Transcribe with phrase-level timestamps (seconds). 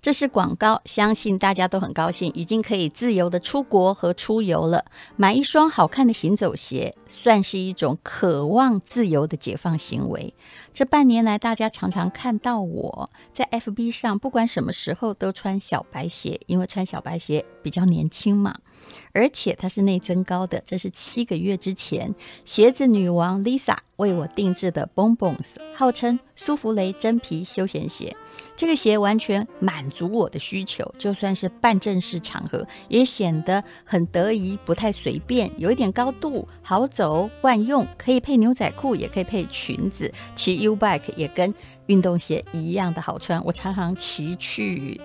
[0.00, 4.84] 这是广告，相信大家都很高兴，已经可以自由的出国和出游了。
[5.16, 10.32] 买一双好看的行走鞋，算是一种渴望自由的解放行为。
[10.72, 18.56] 这半年来，大家常常看到我在 FB 上，不管什么时候都穿小白鞋，因为穿小白鞋比较年轻嘛。
[19.12, 28.14] 而且它是内增高的，这是七个月之前鞋子女王 Lisa 为我定制的 Bonbons，号称舒芙蕾真皮休闲鞋。
[28.56, 41.52] 这个鞋完全满足我的需求，就算是半正式场合，也显得很得宜，不太随便，有一点高度，好走，万用，可以配牛仔裤，也可以配裙子，骑 U bike 也跟
[41.86, 43.44] 运动鞋一样的好穿。
[43.44, 45.00] 我常常骑去。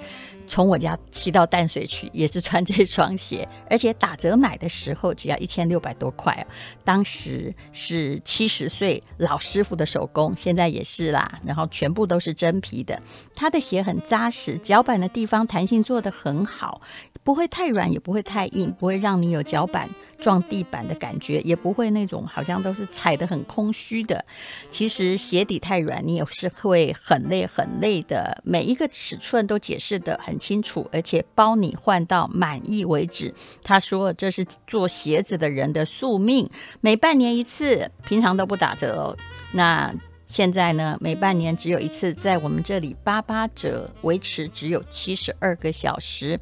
[0.46, 6.44] 从我家骑到淡水去，也是穿这双鞋， 而且打折买的时候只要一千六百多块哦。
[6.84, 11.40] 当时是七十岁老师傅的手工，现在也是啦。
[11.46, 13.02] 然后全部都是真皮的，
[13.34, 16.82] 他的鞋很扎实，脚板的地方弹性做得很好，
[17.24, 24.24] 不会太软，也不会太硬，不会让你有脚板撞地板的感觉，也不会那种好像都是踩得很空虚的。
[24.70, 28.42] 其实鞋底太软，你也是会很累很累的。
[28.44, 30.33] 每一个尺寸都解释得很。
[30.34, 33.32] 很清楚，而且包你换到满意为止。
[33.62, 36.50] 他说这是做鞋子的人的宿命，
[36.82, 39.16] 每半年一次，平常都不打折哦。
[39.52, 39.94] 那
[40.26, 40.98] 现在呢？
[41.00, 46.36] 每半年只有一次，在我们这里八八折，维持只有七十二个小时。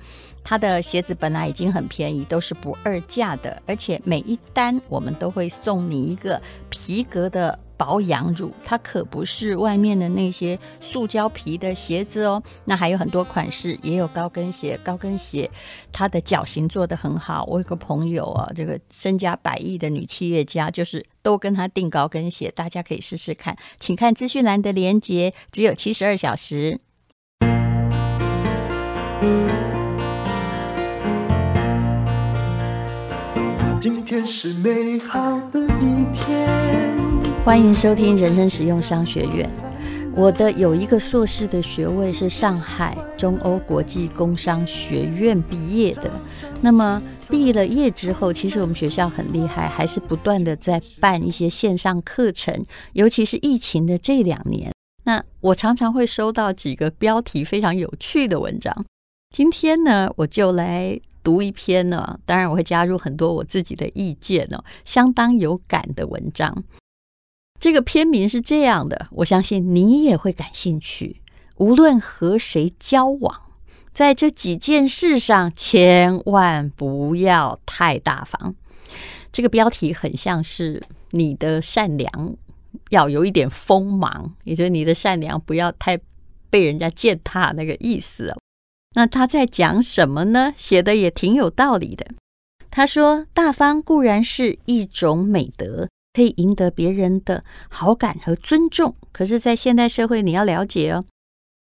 [0.44, 7.59] 他的鞋子本来已经很便宜，都是不二价的，而且每一单我们都会送你一个皮革的。
[7.82, 12.40] 保养乳，它可不是外面的那些塑胶皮的鞋子哦。
[12.66, 14.80] 那还有很多款式，也有高跟鞋。
[14.84, 15.50] 高跟鞋
[15.92, 17.44] 它的脚型做得很好。
[17.48, 23.58] 我有个朋友啊，这个身家百亿的女企业家，就是都跟他订高跟鞋，大家可以试试看。
[23.80, 26.80] 请看资讯栏的链接，只有七十二小时。
[33.82, 37.01] 今天是美好的一天。
[37.44, 39.50] 欢迎收听人生实用商学院。
[40.16, 46.12] 我的有一个硕士的学位是上海中欧国际工商学院毕业的。
[46.62, 52.64] 那么毕了业之后，其实我们学校很厉害，还是不断的在办一些线上课程。
[52.94, 54.72] 尤其是疫情的这两年，
[55.06, 58.86] 那我常常会收到几个标题非常有趣的文章。
[59.36, 66.64] 今天呢，我就来读一篇呢，当然我会加入很多我自己的意见哦，相当有感的文章。
[67.61, 71.22] 这个片名是这样的，我相信你也会感兴趣。
[71.58, 73.39] 无论和谁交往，
[73.94, 78.55] 在这几件事上，千万不要太大方。
[79.32, 82.36] 这个标题很像是你的善良
[82.89, 85.99] 要有一点锋芒，也就是你的善良不要太
[86.49, 88.36] 被人家践踏那个意思。
[88.95, 90.52] 那他在讲什么呢？
[90.58, 92.08] 写的也挺有道理的。
[92.72, 101.05] 他说：“大方固然是一种美德。”可以赢得别人的好感和尊重，可是，在现代社会，你要了解哦，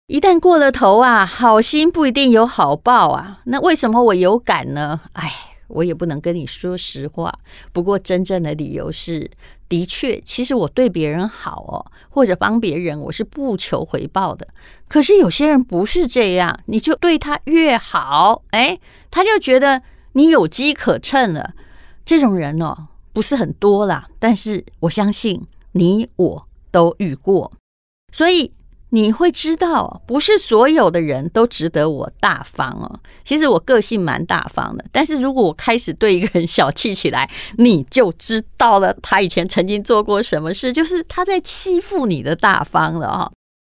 [0.08, 3.42] 一旦过了头啊，好心不一定有好报啊。
[3.46, 5.02] 那为什么我有感呢？
[5.14, 5.32] 哎，
[5.68, 7.34] 我也不能跟你说实话。
[7.74, 9.30] 不过，真正的理由是，
[9.68, 14.48] 的确，其实我对别人好哦，或者帮别人，我是不求回报的。
[14.88, 19.82] 可是有些人不是这样，你就对他越好，哎，他就觉得
[20.14, 21.54] 你有机可乘了。
[22.06, 22.88] 这种人哦。
[23.14, 25.42] 不是很多啦，但是我相信
[25.74, 27.52] 你我都遇过，
[28.12, 28.52] 所以
[28.90, 33.00] 你会知道，不是所有的人都值得我大方哦。
[33.24, 43.32] 其实我个性蛮大方的，但是如果我开始对一个人小气起来，你就知道了，他以前曾经做过什么事，就是他在欺负你的大方了哦。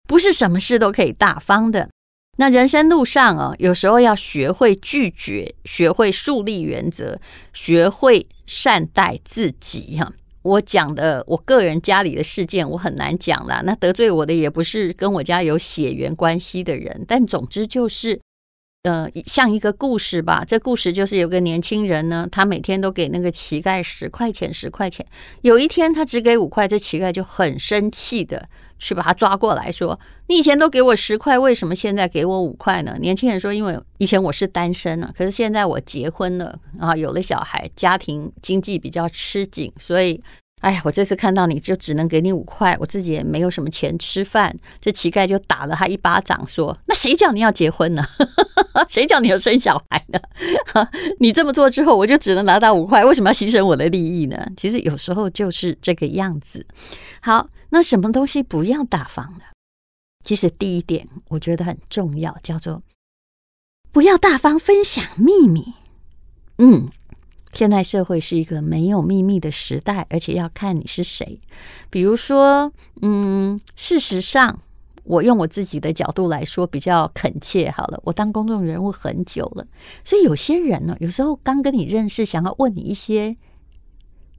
[0.08, 1.90] 不是什么事都可以大方的。
[2.38, 7.20] 那人生路上啊，有时候要学会拒绝，学会树立原则，
[7.52, 10.12] 学会善待自己哈。
[10.42, 13.62] 我讲的我个人家里的事件，我很难讲啦。
[13.66, 18.18] 那得罪我的也不是跟我家有血缘关系的人，但总之就是，
[18.84, 20.46] 呃，像一个故事吧。
[20.48, 25.06] 这故事就是有个年轻人呢，他每天都给那个乞丐十块钱，十块钱。
[25.42, 28.48] 有一天他只给五块，这乞丐就很生气的。
[28.80, 40.22] 去把他抓过来，说：“你以前都给我十块，为什么现在给我五块呢？”年轻人说：“因为以前我是单身呢，可是现在我结婚了啊，有了小孩，家庭经济比较吃紧，所以，
[40.62, 48.04] 哎呀，我这次看到你就只能给你五块，我自己也没有什么钱吃饭。”这乞丐就打了他一巴掌，说：“那谁叫你要结婚呢？
[48.90, 50.20] 谁叫你要生小孩呢？
[51.20, 54.48] 你这么做之后，我就只能拿到五块，为什么要牺牲我的利益呢？
[54.58, 56.66] 其实有时候就是这个样子。”
[57.22, 57.50] 好。
[57.70, 59.42] 那什么东西不要大方呢？
[60.24, 62.82] 其实第一点我觉得很重要，叫做
[63.92, 65.74] 不要大方分享秘密。
[66.60, 66.90] 嗯，
[67.54, 71.40] 现代社会是一个没有秘密的时代，而且要看你是谁。
[71.90, 72.72] 比如说，
[73.02, 74.60] 嗯，事实上，
[75.04, 78.00] 我用我自己的角度来说，比较恳切好了。
[78.04, 79.66] 我当公众人物很久了，
[80.04, 83.36] 所以有些人呢，有时候刚跟你认识，想要问你一些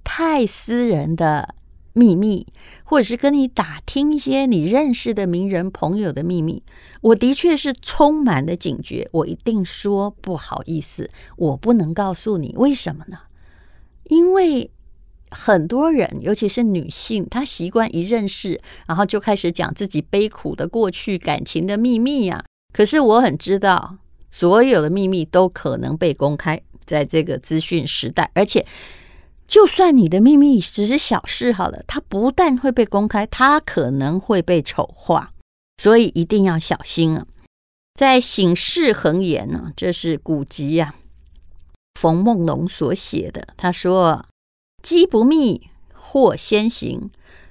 [0.05, 1.55] 太私人的。
[1.99, 2.47] 秘密，
[2.85, 6.63] 或者是跟你打听一些你认识的名人朋友的秘密，
[7.01, 9.09] 我的确是充满了警觉。
[9.11, 12.55] 我一定说不好意思，我不能告诉你。
[12.57, 13.19] 为什么呢？
[14.05, 14.71] 因为
[15.31, 22.45] 很多人，尤其是女性，她习惯一认识，然后就开始讲自己悲苦的过去、感情的秘密呀。
[22.73, 23.99] 可是我很知道，
[24.31, 28.65] 所有的秘密都可能被公开，在这个资讯时代，而且。
[29.49, 35.31] 就算你的秘密只是小事好了，它不但会被公开，它可能会被丑化，
[35.83, 37.27] 所以一定要小心啊！
[37.95, 40.95] 在《醒世恒言》呢，这是古籍呀，
[41.99, 43.49] 冯梦龙所写的。
[43.57, 44.27] 他说
[44.85, 47.09] ：“机不密，祸先行；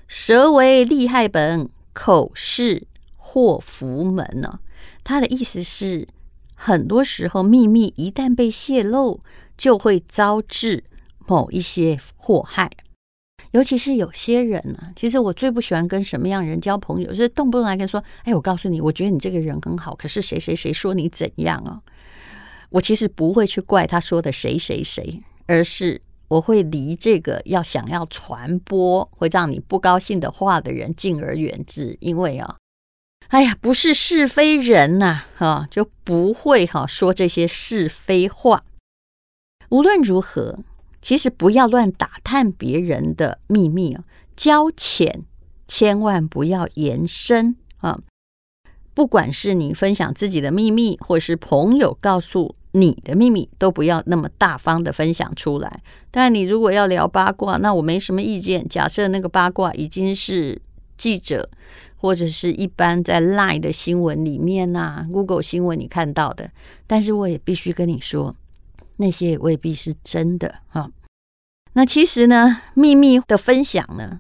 [0.08, 2.86] 蛇为利害本，口是
[3.16, 4.60] 祸福门。”呢，
[5.04, 6.08] 他的意思是，
[6.54, 9.22] 很多时候秘密一旦被泄露，
[9.58, 10.84] 就会招致。
[11.28, 12.72] 某一些祸害，
[13.52, 14.94] 尤其是有些人呢、啊。
[14.96, 21.82] 其实我最不喜欢跟什么样人交朋友，就是动不动来跟说：“哎，我告诉你，我觉得你这个人很好，可是谁谁谁说你怎样啊？”
[22.72, 32.58] 我其实不会去怪他说的谁谁谁，而是我会离这个要想要传播会让你不高兴的话的人敬而远之，因为啊，
[33.28, 38.64] 哎呀，不是是非人呐、哈、就不会哈、说这些是非话。
[39.70, 40.58] 无论如何。
[41.08, 44.04] 其实不要乱打探别人的秘密啊，
[44.36, 45.24] 交浅
[45.66, 47.98] 千万不要延伸啊！
[48.94, 55.82] 不管是你分享自己的秘密，或是朋友告诉你的秘密，都不要那么大方的分享出来。
[56.12, 58.68] 但你如果要聊八卦，那我没什么意见。
[58.68, 60.62] 假设那个八卦已经是
[60.98, 61.50] 记者
[61.96, 66.52] 或者是一般在 Line 的新闻里面啊，Google 新闻你看到的，
[66.86, 68.36] 但是我也必须跟你说，
[68.98, 70.92] 那些也未必是真的哈。
[71.78, 74.20] 那其实呢，秘密的分享呢，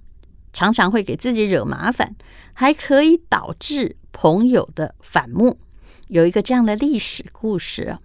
[0.53, 2.15] 常常会给自己惹麻烦，
[2.53, 5.59] 还可以导致朋友的反目。
[6.07, 7.97] 有一个这样的历史故事，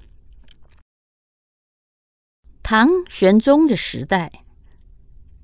[2.63, 4.33] 唐玄宗的时代，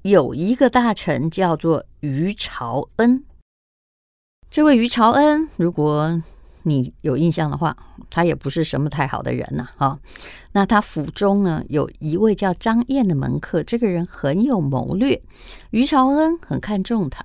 [0.00, 3.26] 有一个大臣叫做于朝恩。
[4.50, 6.22] 这位于朝恩，如果
[6.68, 7.76] 你有印象的话，
[8.10, 9.98] 他也不是什么太好的人呐，哈。
[10.52, 15.20] 那他府中呢，有一位叫张燕的门客，这个人很有谋略，
[15.70, 17.24] 于朝恩很看重他。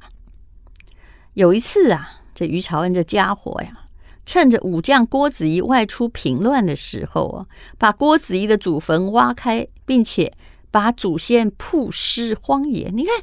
[1.34, 3.88] 有一次啊，这于朝恩这家伙呀，
[4.26, 7.46] 趁着武将郭子仪外出平乱的时候啊，
[7.78, 10.32] 把郭子仪的祖坟挖开，并且
[10.70, 12.90] 把祖先曝尸荒野。
[12.94, 13.14] 你看，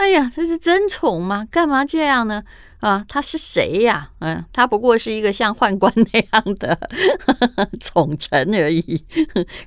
[0.00, 1.46] 哎呀，这是争宠吗？
[1.50, 2.42] 干嘛这样呢？
[2.80, 4.10] 啊，他是谁呀？
[4.20, 6.88] 嗯，他不过是一个像宦官那样的
[7.78, 9.04] 宠臣而已。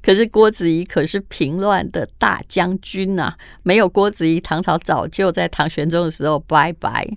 [0.01, 7.07] 可是郭子仪可是平乱的大将军呐、没有郭子仪，唐朝早就在唐玄宗的时候拜拜。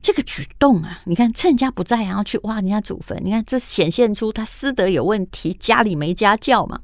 [0.00, 6.78] 这个举动啊，你看趁人家不在，然后去挖人家祖坟，你看这显现出他私德有问题，家里没家教嘛。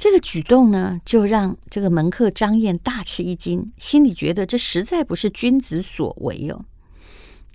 [0.00, 6.64] 这个举动呢，就让这个门客张燕大吃一惊，心里觉得这实在不是君子所为哦。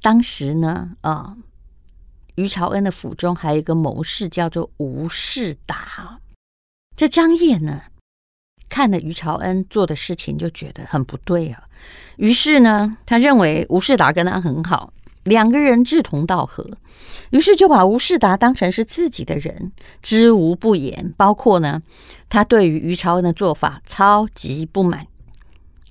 [0.03, 1.35] 当时呢，啊，
[2.35, 6.19] 于朝恩的府中还有一个谋士，叫做吴世达。
[6.95, 7.81] 这张燕呢，
[8.69, 11.63] 看了于朝恩做的事情，就觉得很不对啊。
[12.17, 14.93] 于是呢，他认为吴世达跟他很好，
[15.25, 16.65] 两个人志同道合，
[17.31, 21.13] 于是就把吴世达当成是自己的人，知无不言。
[21.17, 21.81] 包括呢，
[22.29, 25.07] 他对于于朝恩的做法超级不满。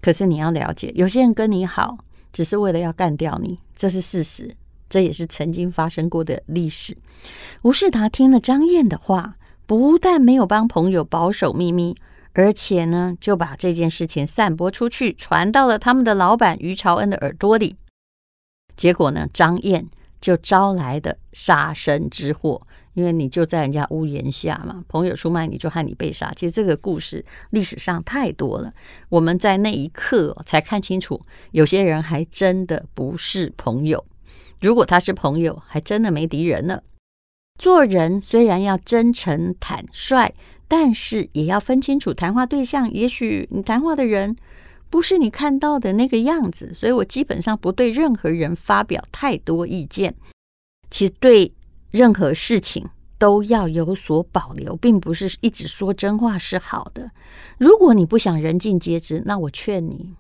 [0.00, 1.98] 可是你要了解，有些人跟你好，
[2.32, 3.58] 只是为了要干掉你。
[3.74, 4.54] 这是事实，
[4.88, 6.96] 这也是曾经发生过的历史。
[7.62, 9.34] 吴世达听了张燕的话，
[9.66, 11.96] 不但没有帮朋友保守秘密，
[12.34, 17.74] 而且呢，就把这件事情散播出去，传到了他们的老板于朝恩的耳朵里。
[18.76, 19.87] 结果呢，张燕
[20.21, 26.33] 就招来的杀身之祸，因为你就在人家屋檐下嘛，朋友出卖你就害你被杀。
[26.35, 28.73] 其实这个故事历史上太多了，
[29.09, 31.21] 我们在那一刻才看清楚，
[31.52, 34.04] 有些人还真的不是朋友。
[34.61, 36.81] 如果他是朋友，还真的没敌人呢。
[37.59, 40.33] 做人虽然要真诚坦率，
[40.66, 42.90] 但是也要分清楚谈话对象。
[42.90, 44.35] 也许你谈话的人
[44.94, 50.14] 不是你看到的那个样子，所以我基本上不对任何人发表太多意见。
[50.88, 51.52] 其实对
[51.90, 57.10] 任何事情都要有所保留，并不是一直说真话是好的。
[57.58, 60.14] 如果你不想人尽皆知，那我劝你，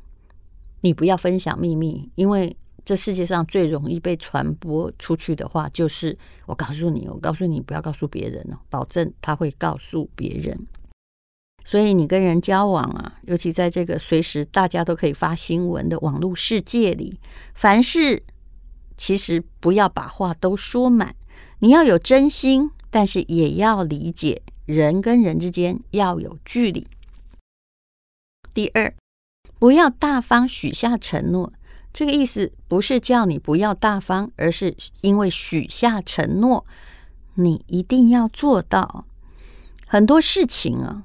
[0.80, 10.66] 你不要分享秘密，因为这世界上最容易被传播出去的话，就是我告诉你，我告诉你，不要告诉别人哦，保证他会告诉别人。
[11.66, 17.18] 所以你跟人交往啊，尤其在这个随时大家都可以发新闻的网络世界里，
[17.54, 18.22] 凡事
[18.98, 21.16] 其实不要把话都说满，
[21.60, 26.86] 你要有真心，但是也要理解人跟人之间要有距离。
[28.52, 28.94] 第二，
[29.58, 31.50] 不要大方许下承诺，
[31.94, 36.66] 这个意思不是叫你不要大方，而是因为许下承诺，
[37.36, 39.06] 你一定要做到。
[39.86, 41.04] 很多事情啊。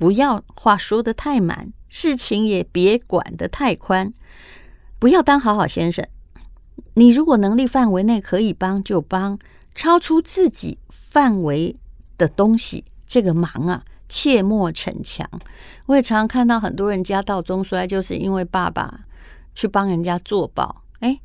[0.00, 4.14] 不要话说得太满，事情也别管得太宽，
[4.98, 6.08] 不要当好好先生。
[6.94, 9.38] 你如果能力范围内可以帮就帮，
[9.74, 11.76] 超出自己范围
[12.16, 15.28] 的东西，这个忙啊，切莫逞强。
[15.84, 19.00] 我也常常看到很多人家道中衰，就是因为爸爸
[19.54, 21.20] 去帮人家做保，哎，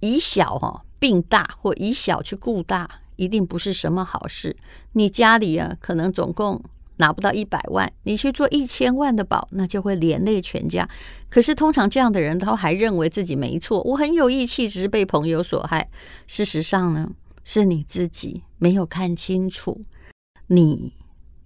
[0.00, 4.56] 以小、哦、病大，或以小去顾大，一定不是什么好事。
[4.92, 6.64] 你家里啊，可能总共。
[6.96, 10.88] 拿不到一百万，你去做一千万的保，那就会连累全家。
[11.28, 15.88] 可是通常这样的人，他还认为自己没错，我很有义气，只是被朋友所害。
[16.26, 17.10] 事实上呢，
[17.44, 19.80] 是你自己没有看清楚，
[20.46, 20.92] 你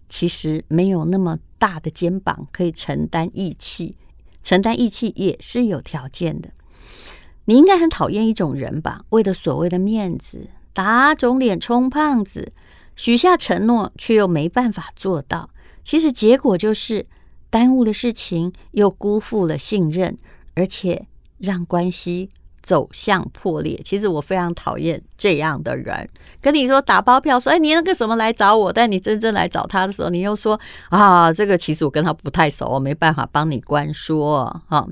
[0.09, 3.97] 其实没有那么大的肩膀可以承担义气，
[4.43, 6.51] 承担义气也是有条件的。
[7.47, 9.01] 你应该很讨厌一种人吧？
[9.09, 12.53] 为了所谓的面子，打肿脸充胖子。
[12.99, 15.49] 许下承诺，却又没办法做到，
[15.85, 17.07] 其实结果就是
[17.49, 20.17] 耽误了事情，又辜负了信任，
[20.57, 21.07] 而且
[21.39, 22.29] 让关系
[22.61, 23.81] 走向破裂。
[23.85, 34.89] 其实我非常讨厌这样的人，跟你说打包票说，哎，你那个什么来找我，但你真正来找他的时候，你又说啊，这个其实我跟他不太熟，我没办法帮你关说哈。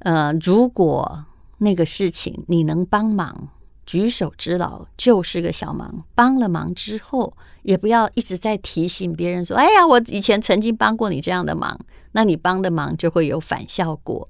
[0.00, 1.24] 呃，如果
[1.58, 3.50] 那个事情你能帮忙。
[3.86, 11.78] 举手之劳就是个小忙，帮了忙之后，也不要一直在提醒别人说：“哎呀，我以前曾经帮过你这样的忙。”
[12.12, 14.28] 那你帮的忙就会有反效果。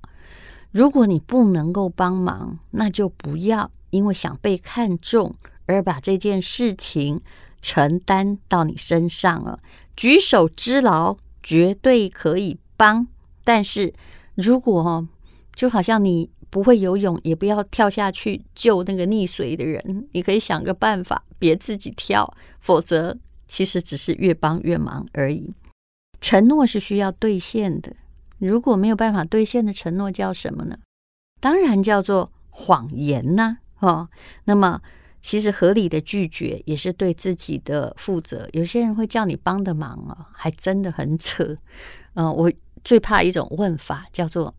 [0.73, 5.35] 如果你不能够帮忙，那就不要因为想被看重
[5.67, 7.21] 而把这件事情
[7.61, 9.61] 承担到你身上了。
[9.95, 13.07] 举手之劳绝对可以帮，
[13.45, 13.93] 但是
[14.35, 15.07] 如果
[15.55, 16.31] 就好像你。
[16.55, 20.07] 不会游泳，也不要跳下去救那个溺水的人。
[20.13, 23.19] 你可以想个办法，别自己跳，否则
[23.49, 25.53] 其实只是越帮越忙而已。
[26.21, 27.97] 承诺是需要兑现的，
[28.39, 30.79] 如果没有办法兑现的承诺叫什么呢？
[31.41, 33.57] 当然叫做谎言呐！
[33.81, 34.09] 哦，
[34.45, 34.81] 那么
[35.21, 38.49] 其实合理的拒绝也是对自己的负责。
[38.53, 41.57] 有些人会叫你帮的忙啊，还真的很扯。
[42.15, 42.53] 嗯，我
[42.85, 44.55] 最怕一种问法叫做。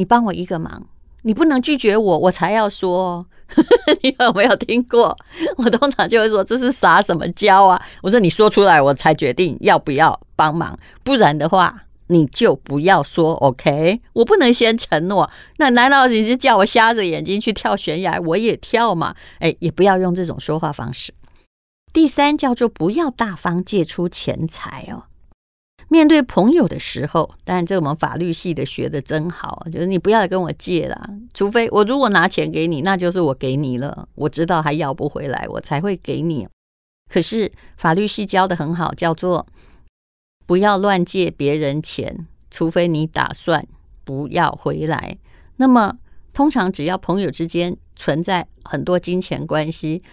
[0.00, 0.86] 你帮我一个忙，
[1.24, 3.26] 你不能拒绝我，我才要说。
[4.00, 5.14] 你有没有听过？
[5.58, 7.78] 我通常就会说，这是撒什么娇啊？
[8.02, 13.34] 我说你说出来，我才决定要不要帮忙，不然的话你就不要说。
[13.34, 15.30] OK，我不能先承诺。
[15.58, 18.18] 那难道你是叫我瞎着眼睛去跳悬崖？
[18.20, 19.14] 我也跳嘛。
[19.40, 21.12] 哎，也不要用这种说话方式。
[21.92, 25.09] 第三叫做不要大方借出钱财哦。
[25.92, 36.46] 面对朋友的时候，当然这我们法律系的学的真好，就是你不要跟我借了，除非我如果拿钱给你，那就是我给你了，我知道还要不回来，我才会给你。
[37.08, 39.44] 可是法律系教的很好，叫做
[40.46, 43.66] 不要乱借别人钱，除非你打算
[44.04, 45.18] 不要回来。
[45.56, 45.98] 那么
[46.32, 50.04] 通常只要朋友之间存在很多金钱关系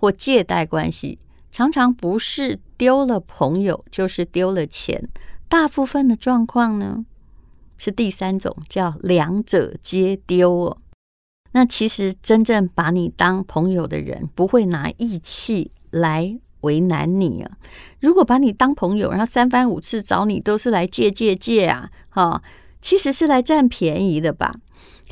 [0.00, 1.18] 或借贷关系。
[1.50, 5.08] 常常不是丢了朋友，就是丢了钱。
[5.48, 7.06] 大部分的状况呢，
[7.78, 10.78] 是第三种，叫两者皆丢哦。
[11.52, 17.52] 那其实真正把你当朋友的人，不会拿义气来为难你啊。
[18.00, 22.42] 如果把你当朋友，然后三番五次找你，都是来借借借啊，哈，
[22.80, 24.52] 其实是来占便宜的吧。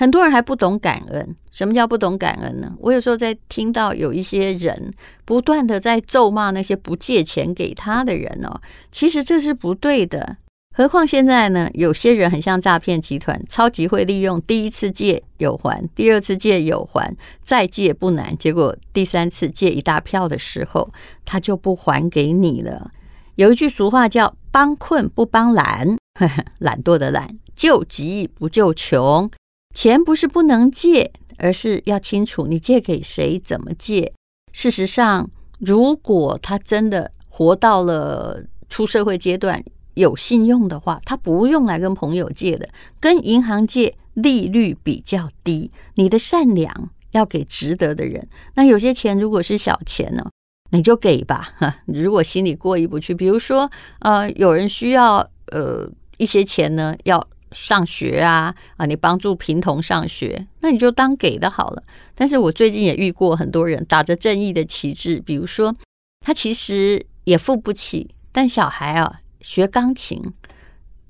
[0.00, 2.75] 很多人还不懂感恩，什么叫不懂感恩呢？
[2.78, 4.90] 我有时候在听到有一些人
[5.26, 10.38] 不断的在咒骂那些不借钱给他的人哦，其实这是不对的。
[10.75, 20.90] 何况现在呢，有些人很像诈骗集团，超级会利用第一次借有还，第二次借有还，再借不难，结果第三次借一大票的时候，
[21.26, 22.90] 他就不还给你了。
[23.35, 25.99] 有一句俗话叫“帮困不帮懒”，
[26.59, 29.30] 懒惰的懒，救急不救穷。
[29.75, 34.12] 钱不是不能借，而是要清楚你借给谁、怎么借。
[34.53, 39.62] 事实上，如果他真的活到了出社会阶段，
[39.95, 45.71] 有信用的话，他不用来跟朋友借的，跟银行借利率比较低。
[45.95, 48.29] 你的善良要给值得的人。
[48.55, 50.29] 那有些钱如果是小钱呢，
[50.73, 51.55] 你就给吧。
[51.59, 55.19] 哈，如果心里过意不去，比如说呃，有人需要
[55.53, 61.83] 呃一些钱呢，要上学啊啊，你帮助贫童上学，那你就当给的好了。
[62.14, 65.75] 但是我最近也遇过很多人打着正义的旗帜，比如说
[66.21, 69.21] 他其实也付不起，但小孩啊。
[69.42, 70.23] 学钢琴，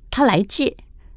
[0.09, 0.77] 他来借；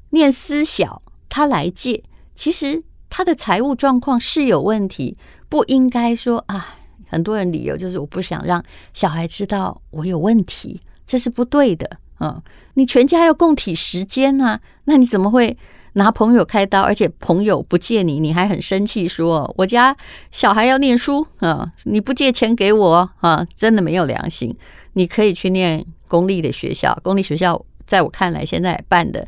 [0.10, 2.02] 念私小，他来借。
[2.34, 5.16] 其实他的财务状况是有问题，
[5.48, 6.80] 不应该说啊。
[7.06, 8.64] 很多人理由就是我不想让
[8.96, 12.00] 小孩知道我有问题，这是不对的。
[12.24, 12.42] 嗯，
[12.76, 15.58] 你全家要共体时间啊，那你怎么会
[15.94, 16.82] 拿朋友开刀？
[16.82, 19.96] 而且朋友不借你，你还很生气说我家
[20.32, 24.56] 小孩要念书啊，你不借钱给我啊，真的没有良心。
[24.94, 25.86] 你可以去念。
[26.10, 29.28] 公立的学校，公立学校在我看来，现在办的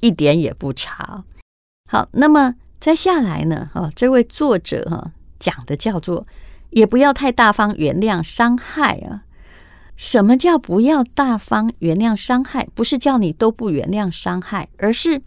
[0.00, 1.22] 一点也不差。
[1.90, 3.68] 好，那么再下来呢？
[3.70, 6.26] 哈，这位作者哈讲的叫做
[6.70, 9.24] “也不要太大方原谅伤害”啊。
[10.00, 12.66] 什么叫不要大方原谅伤害？
[12.74, 15.20] 不是叫你都不原谅伤害，而是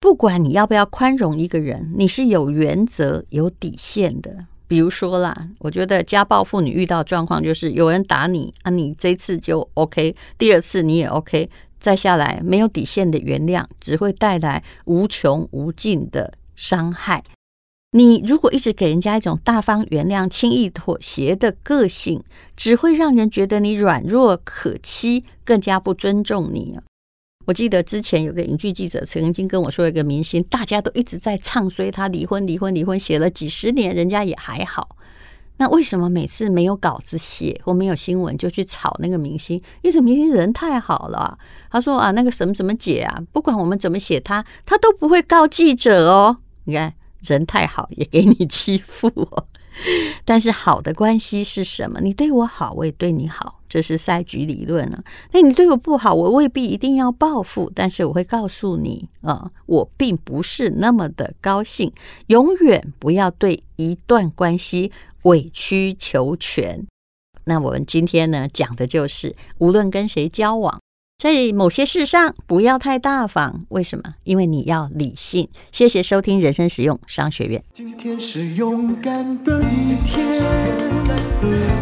[0.00, 4.46] 不管你要不要宽容一个人，你是有原则、有底线的。
[4.66, 11.48] 比如说啦，我觉得家暴妇女遇到状况就是有人打你啊，你这次就 OK，第二次你也 OK，
[11.78, 17.22] 再下来没有底线的原谅，只会带来无穷无尽的伤害。
[17.96, 22.20] 你如果一直给人家一种大方原谅、轻易妥协的个性，
[22.56, 26.76] 只会让人觉得你软弱可欺，更加不尊重你。
[27.46, 34.96] 我记得之前有个影剧记者曾经跟我说，一个明星大家都一直在唱衰他离婚、离婚、离婚，写了几十年，人家也还好。
[35.58, 39.56] 那为什么每次没有稿子写或没有新闻就去炒那个明星？
[39.82, 41.38] 因为这明星人太好了。
[41.70, 46.38] 他说啊，那个什么什么姐啊，不管我们怎么写他，他都不会告记者哦。
[46.64, 46.92] 你看
[47.24, 49.46] 人太好，也给你欺负哦。
[50.24, 52.00] 但是好的关系是什么？
[52.00, 55.02] 你对我好，我也对你好，这是赛局理论啊。
[55.32, 61.92] 那你对我不好，我未必一定要报复，但是我会告诉你啊，我并不是那么的高兴。
[62.28, 66.86] 永远不要对一段关系委曲求全。
[67.46, 70.80] 那我们今天呢，讲的就是，无论跟谁交往。
[71.16, 74.02] 在某些事上不要太大方，为什么？
[74.24, 75.48] 因为你要理性。
[75.72, 77.62] 谢谢收听人生实用商学院。
[77.72, 80.26] 今天是勇敢的一天，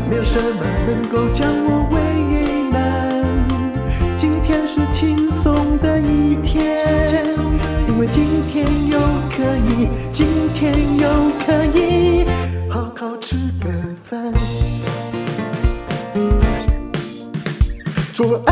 [0.09, 1.97] 没有什么能够将我为
[2.71, 3.25] 难。
[4.18, 7.09] 今天是轻松的一天，
[7.88, 8.99] 因为今天又
[9.35, 9.42] 可
[9.73, 11.09] 以，今天又
[11.45, 12.25] 可以
[12.71, 13.68] 好好吃个
[14.05, 14.33] 饭。
[18.14, 18.51] 做爱，